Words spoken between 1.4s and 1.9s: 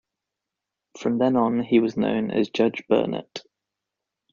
he